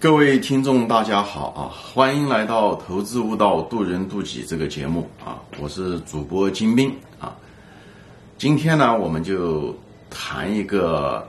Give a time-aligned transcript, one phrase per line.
[0.00, 1.74] 各位听众，大家好啊！
[1.74, 5.42] 欢迎来到《投资悟道，渡人渡己》这个节目啊！
[5.58, 7.34] 我是主播金兵啊。
[8.38, 9.76] 今天呢，我们就
[10.08, 11.26] 谈一个，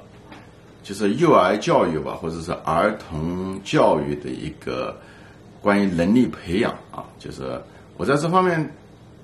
[0.83, 4.95] 就是幼儿教育吧，或者是儿童教育的一个
[5.63, 7.03] 关于能力培养啊。
[7.17, 7.59] 就是
[7.97, 8.71] 我在这方面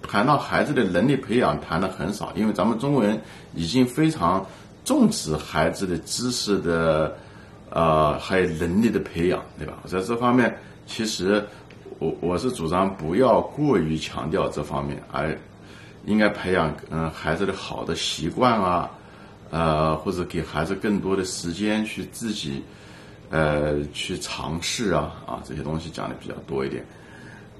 [0.01, 3.21] 谈到孩子的能力培养谈的很少，因为咱们中国人
[3.53, 4.43] 已经非常
[4.83, 7.15] 重视孩子的知识的。
[7.75, 9.73] 呃，还有能力的培养，对吧？
[9.85, 10.57] 在这方面，
[10.87, 11.45] 其实
[11.99, 15.37] 我我是主张不要过于强调这方面，而
[16.05, 18.89] 应该培养嗯孩子的好的习惯啊，
[19.49, 22.63] 呃，或者给孩子更多的时间去自己
[23.29, 26.81] 呃去尝试啊啊这些东西讲的比较多一点。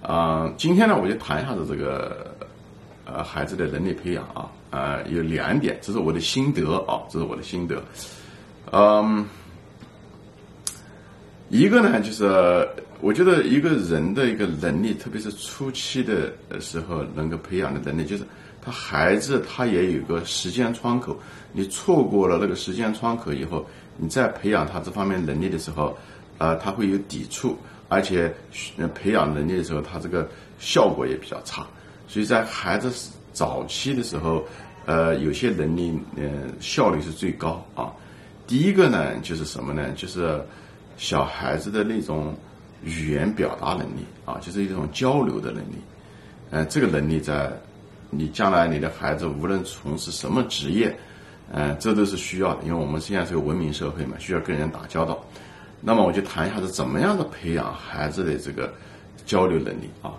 [0.01, 2.33] 啊，今天呢，我就谈一下子这个
[3.03, 7.83] 呃孩子的能力培养啊，呃，有两点，这是我的心得啊，这是我的心得，
[8.71, 9.27] 嗯。
[11.59, 12.67] 一个呢，就是
[13.01, 18.23] 我觉得一个人的一个能力，特别是初期的时候能够培养的能力，就是
[18.61, 21.17] 他孩子他也有个时间窗口，
[21.53, 23.65] 你错过了那个时间窗口以后，
[23.95, 25.97] 你再培养他这方面能力的时候，
[26.39, 27.57] 呃，他会有抵触，
[27.89, 28.33] 而且
[28.93, 30.27] 培养能力的时候，他这个
[30.57, 31.65] 效果也比较差。
[32.07, 32.91] 所以在孩子
[33.33, 34.43] 早期的时候，
[34.85, 37.93] 呃，有些能力，嗯，效率是最高啊。
[38.47, 39.91] 第一个呢，就是什么呢？
[39.95, 40.41] 就是。
[40.97, 42.35] 小孩子的那种
[42.83, 45.75] 语言表达能力啊，就是一种交流的能力。
[46.51, 47.51] 呃，这个能力在
[48.09, 50.95] 你将来你的孩子无论从事什么职业，
[51.51, 55.23] 呃，这都是需要的，因为我们现在是个文明社会嘛，需要跟人打交道。
[55.81, 58.73] 那么我就谈一下是怎么样的培养孩子的这个
[59.25, 60.13] 交流能力啊。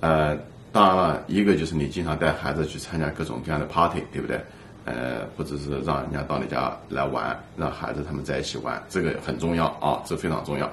[0.00, 0.38] 呃，
[0.72, 4.40] 当然了，一个就是你经常带孩子去参加各种各样的 party，对不对？
[4.88, 10.70] 呃，或者是让人家到你家来玩，让孩子他们在一起玩，这个很重要啊，这非常重要。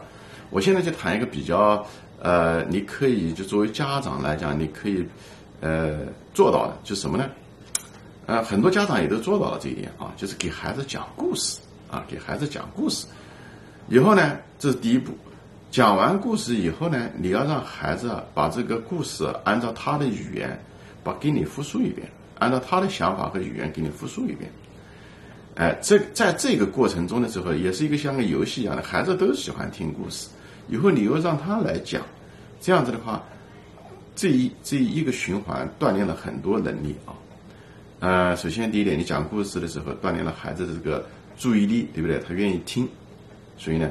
[0.52, 1.85] 我现在就谈一个比较，
[2.21, 5.05] 呃，你可以就作为家长来讲，你可以
[5.59, 5.97] 呃
[6.33, 7.25] 做到的，就什么呢？
[8.25, 11.59] 呃，很多家长也都做到了这一点啊，就是给孩子讲故事
[11.92, 13.05] 啊，给孩子讲故事。
[13.89, 15.11] 以后呢，这是第一步。
[15.71, 20.58] 讲完故事以后呢，你要让孩子把这个故事按照他的语言，
[21.04, 22.08] 把给你复述一遍。
[22.38, 24.52] 按照他的想法和语言给你复述一遍，
[25.56, 30.28] 哎，这在这个过程中的时候，也是一个像个游戏一样的，孩子都喜欢听故事。
[30.68, 32.02] 以后你又让他来讲，
[32.60, 33.23] 这样子的话，
[34.16, 37.16] 这一这一个循环锻炼了很多能力啊。
[38.02, 41.06] 呃，首先第一点，你讲故事的时候锻炼了孩子的这个
[41.38, 42.20] 注意力，对不对？
[42.20, 42.86] 他愿意听，
[43.58, 43.90] 所以呢，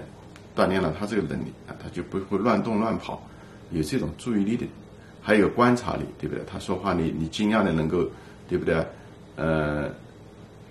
[0.55, 3.27] 锻炼了他这个能力啊，他就不会乱动乱跑，
[3.71, 4.67] 有这种注意力的，
[5.23, 6.45] 还有观察力，对不对？
[6.45, 8.07] 他说话你你尽量的能够。
[8.49, 8.85] 对不对？
[9.37, 9.91] 呃，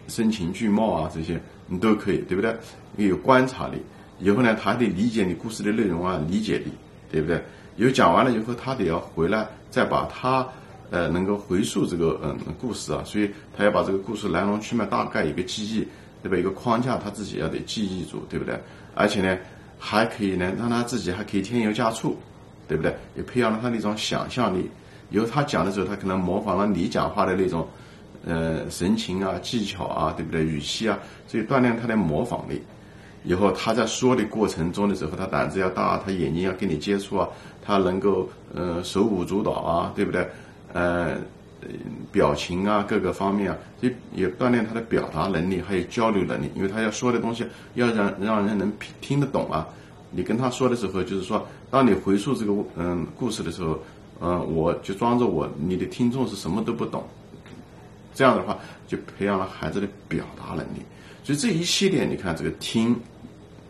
[0.08, 2.56] 声情俱貌啊，这些你都可以，对不对？
[2.96, 3.78] 你有观察力，
[4.20, 6.72] 以后呢，他还得理解你故事的内容啊，理解力，
[7.12, 7.44] 对不对？
[7.76, 10.48] 有讲完了以后，他得要回来再把他
[10.92, 15.88] 呃能够回溯这个嗯故事啊，所以他要把这个故事来龙去脉大概一个记忆，
[16.22, 16.38] 对吧？
[16.38, 18.58] 一个框架他自己要得记忆住，对不对？
[18.94, 19.38] 而且呢，
[19.80, 22.16] 还可以呢让他自己还可以添油加醋，
[22.68, 22.96] 对不对？
[23.16, 24.70] 也培养了他那种想象力。
[25.14, 27.68] 由他讲的时候，他可能模仿了你讲话的那种，
[28.26, 30.44] 呃，神情啊、技巧啊，对不对？
[30.44, 30.98] 语气啊，
[31.28, 32.60] 所以锻炼他的模仿力。
[33.24, 37.30] 以后他在说的过程中的时候，他胆子要大，他眼睛要跟你接触啊，
[37.64, 40.28] 他能够呃手舞足蹈啊，对不对？
[40.74, 41.16] 呃，
[42.12, 46.50] 表情啊，各个方面啊，所以也锻炼他的表达能力，还有交流能力。
[46.56, 47.46] 因为他要说的东西
[47.76, 49.68] 要让让人能听得懂啊。
[50.10, 53.78] 你跟他说的时候，就是说，当你回述这个嗯故事的时候。
[54.22, 57.04] 嗯，我就装着我，你的听众是什么都不懂，
[58.14, 58.58] 这样的话
[58.88, 60.82] 就培养了孩子的表达能力。
[61.24, 62.96] 所以这一系列，你看这个听、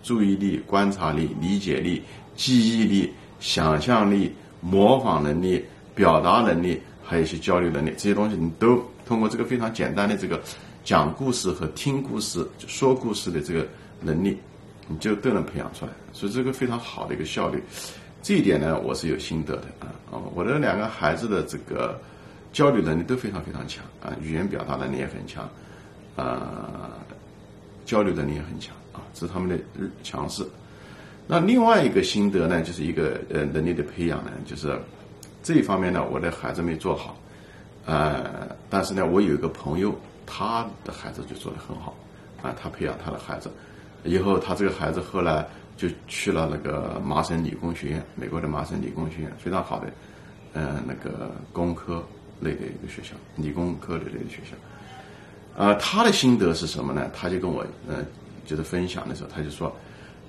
[0.04, 2.02] 注意力、观察力、理解力、
[2.36, 5.64] 记忆力、想象力、模仿能力、
[5.96, 10.42] 表达能力，还有一些交流能力，这些东西你都通过这个非常简单的这个
[10.84, 13.68] 讲故事和听故事、说故事的这个
[14.02, 14.38] 能力，
[14.88, 15.92] 你就都能培养出来。
[16.12, 17.64] 所以这个非常好的一个效率。
[18.24, 19.92] 这一点呢，我是有心得的啊！
[20.34, 22.00] 我的两个孩子的这个
[22.54, 25.44] 交流能力都非常非常强啊，语言表达能力也很强，
[26.16, 26.92] 啊，
[27.86, 29.62] 交流能力也很强啊，这是他们的
[30.04, 30.42] 强势。
[31.28, 34.74] 那另外一个心得呢，就是一个呃能力的培养呢，就是
[35.44, 37.18] 这一方面呢，我的孩子没做好，
[37.86, 39.94] 呃，但是呢，我有一个朋友，
[40.26, 41.94] 他的孩子就做得很好
[42.42, 43.52] 啊，他培养他的孩子，
[44.04, 45.46] 以后他这个孩子后来。
[45.76, 49.92] 就去了那个麻省理工学院，美国的麻省理工学院非常好的，
[50.54, 52.02] 嗯，那个工科
[52.40, 54.56] 类的一个学校，理工科的一个学校。
[55.58, 57.10] 呃，他的心得是什么呢？
[57.12, 58.06] 他就跟我，嗯，
[58.46, 59.76] 就是分享的时候，他就说，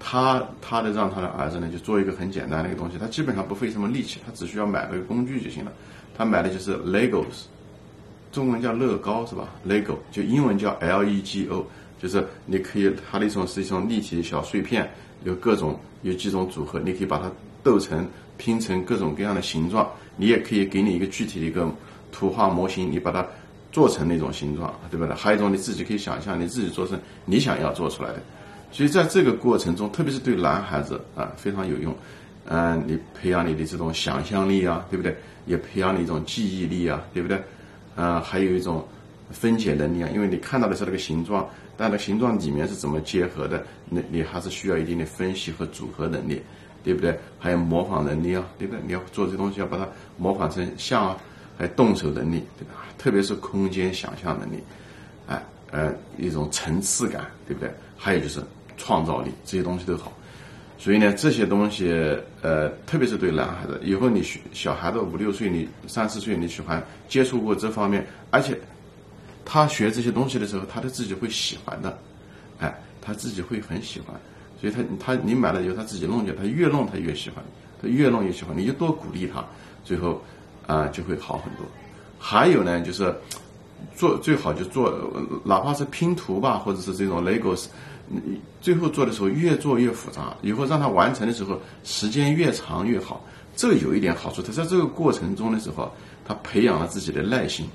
[0.01, 5.71] 他他的让他的儿子呢就做一个很简单的一个东西，他基本上不费什么力气，他只需要买个工具就行了。
[6.17, 7.45] 他买的就是 Legos，
[8.33, 11.67] 中文叫乐高是吧？Lego 就英文叫 L E G O，
[12.01, 14.89] 就是你可以它的一种是一种立体小碎片，
[15.25, 17.31] 有各种有几种组合，你可以把它
[17.63, 18.07] 斗成
[18.37, 19.91] 拼成各种各样的形状。
[20.17, 21.69] 你也可以给你一个具体的一个
[22.13, 23.27] 图画模型，你把它
[23.73, 25.15] 做成那种形状，对不对？
[25.15, 28.23] 还有一种你自己可以想象，你自己做成你想要做出来的。
[28.71, 31.95] 所以在这个过程中，特别是对男孩子啊非常有用。
[32.47, 35.17] 嗯，你培养你的这种想象力啊，对不对？
[35.47, 37.43] 也培养你一种记忆力啊，对不对？
[37.97, 38.87] 啊，还有一种
[39.31, 43.65] 分解能力啊，因为你看到的是那个形状，但那形状里面是怎么结合的？
[43.89, 46.43] 那你还是需要一定的分析和组合能力，
[46.83, 47.19] 对不对？
[47.39, 48.83] 还有模仿能力啊，对不对？
[48.87, 51.17] 你要做这东西，要把它模仿成像啊，
[51.59, 52.87] 还有动手能力，对吧？
[52.99, 54.63] 特别是空间想象能力，
[55.27, 57.73] 哎，呃，一种层次感，对不对？
[57.97, 58.41] 还有就是。
[58.77, 60.13] 创造力这些东西都好，
[60.79, 61.95] 所以呢，这些东西，
[62.43, 64.21] 呃，特别是对男孩子，以后你
[64.53, 68.59] 小孩子五六岁，你三四岁，你喜欢接触过这方面，而且
[69.45, 71.99] 他学这些东西的时候，他都自己会喜欢的，
[72.59, 74.15] 哎，他自己会很喜欢，
[74.61, 77.45] 所以他他你买了以后，他自己弄去，他越弄他越喜欢，
[77.81, 79.45] 他越弄越喜欢，你就多鼓励他，
[79.85, 80.23] 最后
[80.67, 81.67] 啊就会好很多。
[82.19, 83.15] 还有呢，就是
[83.95, 84.93] 做最好就做，
[85.45, 87.67] 哪怕是拼图吧，或者是这种 Legos。
[88.61, 93.25] 最后做的时候越做越复杂，以后让他完成的时候时间越长越好。
[93.57, 95.91] 这有一点好处，他在这个过程中的时候，
[96.23, 97.67] 他培养了自己的耐心，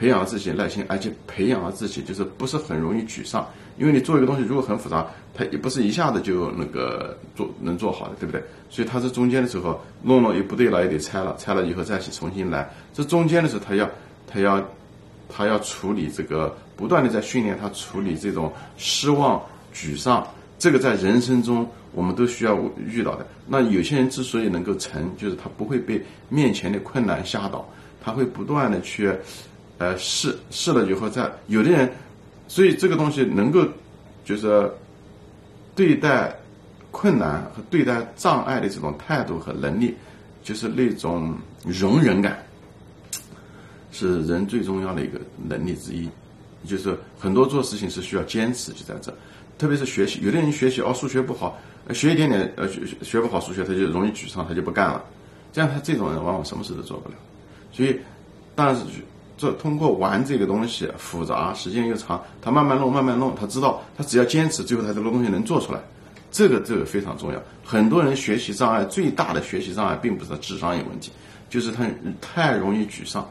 [0.00, 3.46] 培养了自己耐心，而且培养了自己就是不是很容易沮丧。
[3.76, 8.42] 因为你做一个东西如果很复杂，他也不是一下子就那个做能做好的，对不对？
[8.70, 12.68] 所以他是中间的时候弄了也不对了，也得拆了，拆了以后再去重新来。
[12.94, 13.88] 这中间的时候，他要
[14.26, 14.66] 他要。
[15.32, 19.40] 他要处理这个，不断的在训练他处理这种失望、
[19.72, 20.26] 沮丧，
[20.58, 23.24] 这个在人生中我们都需要遇到的。
[23.46, 27.64] 那有些人之所以能够成，就是他不会被面前的困难吓倒，
[28.02, 29.14] 他会不断的去，
[29.80, 31.90] 呃试试了以后再有的人，
[32.46, 33.66] 所以这个东西能够
[34.24, 34.70] 就是
[35.74, 36.38] 对待
[36.92, 39.96] 困难和对待障碍的这种态度和能力，
[40.44, 41.34] 就是那种
[41.64, 42.38] 容忍感。
[43.92, 45.18] 是人最重要的一个
[45.48, 46.08] 能力之一，
[46.64, 49.12] 就是很多做事情是需要坚持，就在这，
[49.58, 51.58] 特别是学习，有的人学习哦，数学不好，
[51.92, 55.04] 学一点点，呃，学学不好数学，他就容易沮丧，他就不干了，
[55.52, 57.16] 这样他这种人往往什么事都做不了。
[57.72, 57.98] 所以，
[58.54, 58.82] 但是
[59.40, 65.80] 这通过玩这个东西复杂，时间又长，他慢慢弄，慢慢弄，他知道他只要坚持，最后他这个东西能做出来，
[66.30, 67.42] 这个这个非常重要。
[67.64, 71.10] 很多人学习障碍最大的学习障碍，并不是智商有问题，
[71.48, 71.86] 就是他
[72.20, 73.26] 太容易沮丧。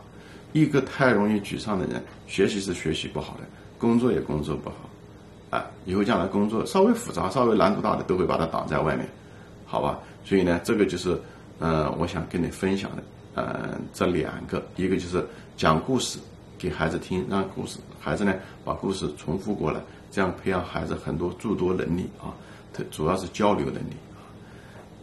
[0.52, 3.42] 一个太容易沮丧的人，学习是学习不好的，
[3.78, 9.08] 工作也工作不好，啊，以后将来工作稍微复杂、稍微难度大的，都会把它挡在外面，
[9.68, 10.00] 好吧？
[10.26, 11.16] 所以呢，这个就是，
[11.60, 13.04] 呃，我想跟你分享的，
[13.36, 15.24] 呃，这两个，一个就是
[15.60, 16.18] 讲故事
[16.58, 18.34] 给孩子听，让故事孩子呢
[18.64, 22.32] 把故事重复过来，这样培养孩子很多诸多能力啊，
[22.72, 23.94] 特主要是交流能力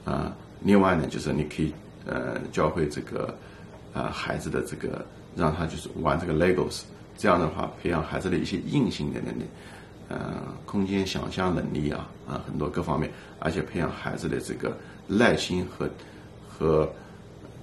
[0.07, 1.75] 啊，啊，另外呢，就是你可以
[2.07, 3.37] 呃教会这个
[3.93, 5.05] 啊孩子的这个。
[5.37, 6.81] 让他就是玩这个 Legos，
[7.19, 9.43] 这样的话培养孩子的一些硬性的能力，
[10.09, 10.19] 呃，
[10.65, 14.75] 空间想象能力啊，啊，很多各方面，而且培养孩子的这个
[15.07, 15.87] 耐心和
[16.49, 16.91] 和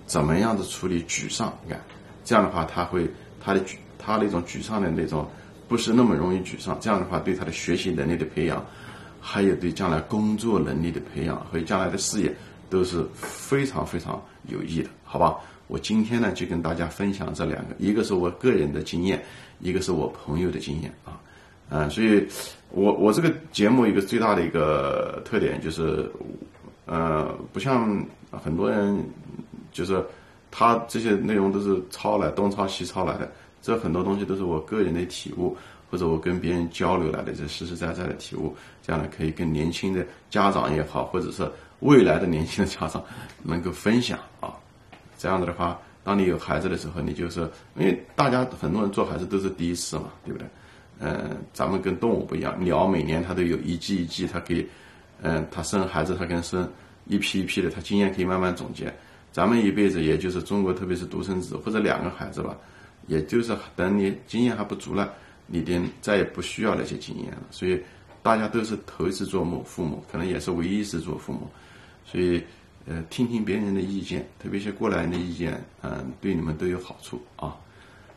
[0.05, 1.81] 怎么样的处理沮丧感，
[2.23, 3.09] 这样的话他会
[3.43, 3.61] 他的
[3.97, 5.27] 他那种沮丧的那种
[5.67, 8.63] 不是那么容易沮丧，这样的话对他的学习能力的培养，
[9.19, 12.33] 还有对将来工作能力的培养和将来的事业
[12.69, 15.35] 都是非常非常有益的，好吧？
[15.67, 19.23] 我今天呢就跟大家分享这两个，一个是我个人的经验，
[19.59, 21.19] 一个是我朋友的经验啊，
[21.69, 22.27] 嗯，所以，
[22.69, 26.11] 我我这个节目一个最大的一个特点就是，
[26.85, 29.03] 呃，不像很多人，
[29.71, 30.03] 就是
[30.55, 35.57] 他这些内容都是抄来东抄西抄来的，这很多东西都是我个人的体悟，
[35.89, 43.03] 或者我跟别人交流来的这实实在在的体悟，这样呢可以跟年轻的家长也好，或者是未来的年轻的家长
[43.41, 44.53] 能够分享啊。
[45.17, 50.47] 这样子的话，当你有孩子的时候，你就是因为大家很多人做孩子都是第一次嘛，对不对？
[50.99, 54.67] 嗯，咱们跟动物不一样，鸟每年它都有一季一季，它可以，
[55.23, 56.71] 嗯，它生孩子，它跟生
[57.07, 58.93] 一批一批的，它经验可以慢慢总结。
[59.33, 62.55] 咱们一辈子也就是中国，特别是独生子或者两个孩子吧，
[63.07, 65.11] 也就是等你经验还不足了，
[65.47, 67.41] 你的再也不需要那些经验了。
[67.51, 67.77] 所以
[68.21, 71.49] 大家都是头一次做母父母，可能也是唯一一次做父母，
[72.05, 72.41] 所以。
[72.85, 77.55] 呃，听听别人的意见，特别是过来人的意见，嗯，对你们都有好处啊。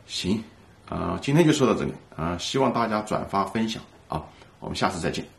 [0.05, 0.43] 行，
[0.89, 4.21] 啊，今天就说到这里啊，希望大家转发分享啊，
[4.59, 5.36] 我们下次再见。